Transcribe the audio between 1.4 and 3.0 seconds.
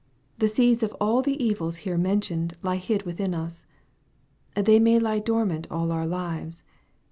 evils here mentioned lie